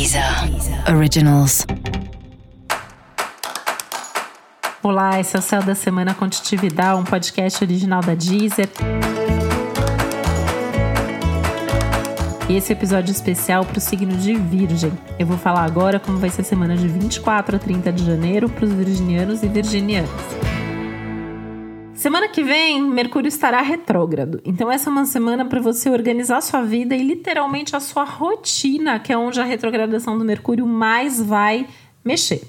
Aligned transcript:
Deezer 0.00 0.24
Originals. 0.96 1.66
Olá, 4.82 5.20
esse 5.20 5.36
é 5.36 5.38
o 5.38 5.42
Céu 5.42 5.62
da 5.62 5.74
Semana 5.74 6.14
Contitividade, 6.14 6.98
um 6.98 7.04
podcast 7.04 7.62
original 7.62 8.00
da 8.00 8.14
Deezer. 8.14 8.70
Esse 12.48 12.72
episódio 12.72 13.12
especial 13.12 13.62
para 13.66 13.76
o 13.76 13.80
signo 13.80 14.16
de 14.16 14.36
Virgem. 14.36 14.90
Eu 15.18 15.26
vou 15.26 15.36
falar 15.36 15.64
agora 15.64 16.00
como 16.00 16.16
vai 16.16 16.30
ser 16.30 16.40
a 16.40 16.44
semana 16.44 16.78
de 16.78 16.88
24 16.88 17.56
a 17.56 17.58
30 17.58 17.92
de 17.92 18.06
janeiro 18.06 18.48
para 18.48 18.64
os 18.64 18.72
virginianos 18.72 19.42
e 19.42 19.48
virginianas. 19.48 20.39
Semana 22.00 22.28
que 22.28 22.42
vem, 22.42 22.80
Mercúrio 22.80 23.28
estará 23.28 23.60
retrógrado. 23.60 24.40
Então, 24.42 24.72
essa 24.72 24.88
é 24.88 24.90
uma 24.90 25.04
semana 25.04 25.44
para 25.44 25.60
você 25.60 25.90
organizar 25.90 26.40
sua 26.40 26.62
vida 26.62 26.96
e 26.96 27.02
literalmente 27.02 27.76
a 27.76 27.80
sua 27.80 28.04
rotina, 28.04 28.98
que 28.98 29.12
é 29.12 29.18
onde 29.18 29.38
a 29.38 29.44
retrogradação 29.44 30.16
do 30.16 30.24
Mercúrio 30.24 30.66
mais 30.66 31.20
vai 31.20 31.68
mexer. 32.02 32.42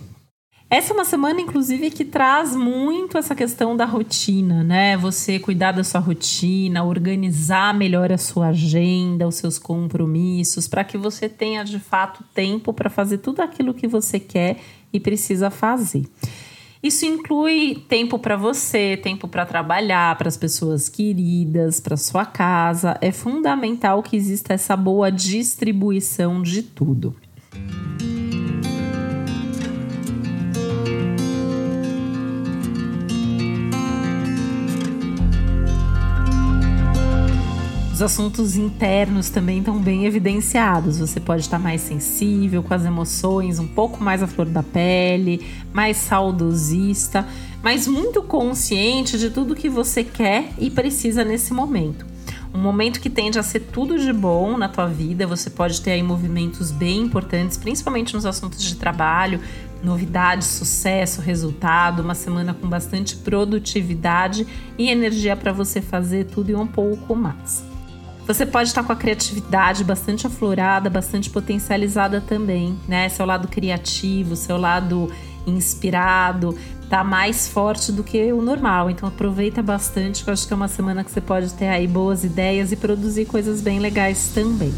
Essa 0.69 0.93
é 0.93 0.95
uma 0.95 1.03
semana, 1.03 1.41
inclusive, 1.41 1.91
que 1.91 2.05
traz 2.05 2.55
muito 2.55 3.17
essa 3.17 3.35
questão 3.35 3.75
da 3.75 3.83
rotina, 3.83 4.63
né? 4.63 4.95
Você 4.95 5.37
cuidar 5.37 5.73
da 5.73 5.83
sua 5.83 5.99
rotina, 5.99 6.85
organizar 6.85 7.73
melhor 7.73 8.09
a 8.09 8.17
sua 8.17 8.47
agenda, 8.47 9.27
os 9.27 9.35
seus 9.35 9.59
compromissos, 9.59 10.65
para 10.65 10.85
que 10.85 10.97
você 10.97 11.27
tenha 11.27 11.65
de 11.65 11.77
fato 11.77 12.23
tempo 12.33 12.71
para 12.71 12.89
fazer 12.89 13.17
tudo 13.17 13.41
aquilo 13.41 13.73
que 13.73 13.85
você 13.85 14.17
quer 14.17 14.61
e 14.93 14.97
precisa 14.97 15.49
fazer. 15.49 16.05
Isso 16.83 17.05
inclui 17.05 17.83
tempo 17.87 18.17
para 18.17 18.35
você, 18.35 18.97
tempo 18.97 19.27
para 19.27 19.45
trabalhar, 19.45 20.17
para 20.17 20.27
as 20.27 20.35
pessoas 20.35 20.89
queridas, 20.89 21.79
para 21.79 21.95
sua 21.95 22.25
casa. 22.25 22.97
É 23.01 23.11
fundamental 23.11 24.01
que 24.01 24.17
exista 24.17 24.53
essa 24.53 24.75
boa 24.75 25.11
distribuição 25.11 26.41
de 26.41 26.63
tudo. 26.63 27.15
Os 38.01 38.05
assuntos 38.05 38.55
internos 38.55 39.29
também 39.29 39.59
estão 39.59 39.77
bem 39.77 40.07
evidenciados. 40.07 40.97
Você 40.97 41.19
pode 41.19 41.43
estar 41.43 41.59
mais 41.59 41.81
sensível 41.81 42.63
com 42.63 42.73
as 42.73 42.83
emoções, 42.83 43.59
um 43.59 43.67
pouco 43.67 44.03
mais 44.03 44.23
à 44.23 44.27
flor 44.27 44.47
da 44.47 44.63
pele, 44.63 45.45
mais 45.71 45.97
saudosista, 45.97 47.27
mas 47.61 47.87
muito 47.87 48.23
consciente 48.23 49.19
de 49.19 49.29
tudo 49.29 49.53
que 49.53 49.69
você 49.69 50.03
quer 50.03 50.49
e 50.57 50.71
precisa 50.71 51.23
nesse 51.23 51.53
momento. 51.53 52.03
Um 52.51 52.57
momento 52.57 52.99
que 52.99 53.07
tende 53.07 53.37
a 53.37 53.43
ser 53.43 53.59
tudo 53.71 53.99
de 53.99 54.11
bom 54.11 54.57
na 54.57 54.67
tua 54.67 54.87
vida, 54.87 55.27
você 55.27 55.51
pode 55.51 55.79
ter 55.79 55.91
aí 55.91 56.01
movimentos 56.01 56.71
bem 56.71 57.01
importantes, 57.01 57.55
principalmente 57.55 58.15
nos 58.15 58.25
assuntos 58.25 58.63
de 58.63 58.77
trabalho, 58.77 59.39
novidade, 59.83 60.43
sucesso, 60.43 61.21
resultado, 61.21 62.01
uma 62.01 62.15
semana 62.15 62.51
com 62.51 62.67
bastante 62.67 63.15
produtividade 63.17 64.47
e 64.75 64.89
energia 64.89 65.35
para 65.35 65.53
você 65.53 65.83
fazer 65.83 66.25
tudo 66.25 66.49
e 66.49 66.55
um 66.55 66.65
pouco 66.65 67.15
mais. 67.15 67.69
Você 68.33 68.45
pode 68.45 68.69
estar 68.69 68.81
com 68.81 68.93
a 68.93 68.95
criatividade 68.95 69.83
bastante 69.83 70.25
aflorada, 70.25 70.89
bastante 70.89 71.29
potencializada 71.29 72.21
também, 72.21 72.79
né? 72.87 73.09
Seu 73.09 73.25
lado 73.25 73.49
criativo, 73.49 74.37
seu 74.37 74.55
lado 74.55 75.11
inspirado, 75.45 76.57
tá 76.89 77.03
mais 77.03 77.49
forte 77.49 77.91
do 77.91 78.05
que 78.05 78.31
o 78.31 78.41
normal. 78.41 78.89
Então 78.89 79.09
aproveita 79.09 79.61
bastante, 79.61 80.23
que 80.23 80.29
eu 80.29 80.33
acho 80.33 80.47
que 80.47 80.53
é 80.53 80.55
uma 80.55 80.69
semana 80.69 81.03
que 81.03 81.11
você 81.11 81.19
pode 81.19 81.53
ter 81.55 81.67
aí 81.67 81.85
boas 81.85 82.23
ideias 82.23 82.71
e 82.71 82.77
produzir 82.77 83.25
coisas 83.25 83.59
bem 83.59 83.79
legais 83.79 84.31
também. 84.33 84.73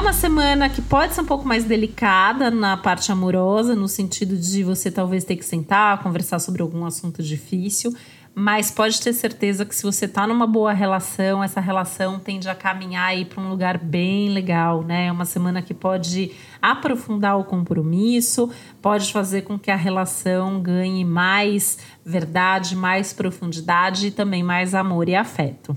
É 0.00 0.02
uma 0.02 0.14
semana 0.14 0.70
que 0.70 0.80
pode 0.80 1.12
ser 1.12 1.20
um 1.20 1.26
pouco 1.26 1.46
mais 1.46 1.64
delicada 1.64 2.50
na 2.50 2.74
parte 2.74 3.12
amorosa, 3.12 3.76
no 3.76 3.86
sentido 3.86 4.34
de 4.34 4.64
você 4.64 4.90
talvez 4.90 5.24
ter 5.24 5.36
que 5.36 5.44
sentar, 5.44 6.02
conversar 6.02 6.38
sobre 6.38 6.62
algum 6.62 6.86
assunto 6.86 7.22
difícil, 7.22 7.94
mas 8.34 8.70
pode 8.70 8.98
ter 8.98 9.12
certeza 9.12 9.66
que 9.66 9.76
se 9.76 9.82
você 9.82 10.06
está 10.06 10.26
numa 10.26 10.46
boa 10.46 10.72
relação, 10.72 11.44
essa 11.44 11.60
relação 11.60 12.18
tende 12.18 12.48
a 12.48 12.54
caminhar 12.54 13.08
aí 13.08 13.26
para 13.26 13.42
um 13.42 13.50
lugar 13.50 13.76
bem 13.76 14.30
legal, 14.30 14.82
né? 14.82 15.08
É 15.08 15.12
uma 15.12 15.26
semana 15.26 15.60
que 15.60 15.74
pode 15.74 16.32
aprofundar 16.62 17.38
o 17.38 17.44
compromisso, 17.44 18.50
pode 18.80 19.12
fazer 19.12 19.42
com 19.42 19.58
que 19.58 19.70
a 19.70 19.76
relação 19.76 20.62
ganhe 20.62 21.04
mais 21.04 21.76
verdade, 22.02 22.74
mais 22.74 23.12
profundidade 23.12 24.06
e 24.06 24.10
também 24.10 24.42
mais 24.42 24.74
amor 24.74 25.10
e 25.10 25.14
afeto. 25.14 25.76